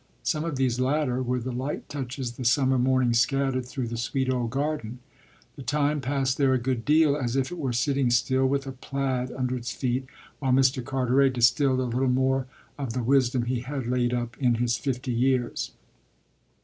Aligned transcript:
Some 0.23 0.43
of 0.45 0.55
these 0.55 0.79
latter 0.79 1.21
were 1.21 1.39
the 1.39 1.51
light 1.51 1.87
touches 1.87 2.31
the 2.31 2.43
summer 2.43 2.79
morning 2.79 3.13
scattered 3.13 3.67
through 3.67 3.85
the 3.87 3.97
sweet 3.97 4.31
old 4.31 4.49
garden. 4.49 4.97
The 5.55 5.61
time 5.61 6.01
passed 6.01 6.39
there 6.39 6.55
a 6.55 6.57
good 6.57 6.85
deal 6.85 7.15
as 7.15 7.35
if 7.35 7.51
it 7.51 7.59
were 7.59 7.71
sitting 7.71 8.09
still 8.09 8.47
with 8.47 8.65
a 8.65 8.71
plaid 8.71 9.31
under 9.31 9.55
its 9.55 9.71
feet 9.73 10.07
while 10.39 10.53
Mr. 10.53 10.83
Carteret 10.83 11.33
distilled 11.33 11.81
a 11.81 11.83
little 11.83 12.09
more 12.09 12.47
of 12.79 12.93
the 12.93 13.03
wisdom 13.03 13.43
he 13.43 13.59
had 13.59 13.85
laid 13.85 14.11
up 14.11 14.35
in 14.39 14.55
his 14.55 14.75
fifty 14.75 15.11
years. 15.11 15.69